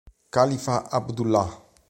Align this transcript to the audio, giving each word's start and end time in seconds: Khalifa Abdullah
Khalifa 0.33 0.81
Abdullah 0.89 1.49